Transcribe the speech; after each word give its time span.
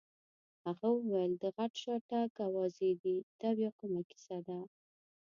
هغه 0.65 0.87
وویل: 0.97 1.31
د 1.37 1.43
غټ 1.55 1.71
شاتګ 1.83 2.29
اوازې 2.47 2.91
دي، 3.03 3.17
دا 3.41 3.49
بیا 3.57 3.69
کومه 3.79 4.01
کیسه 4.09 4.37
ده؟ 4.47 4.59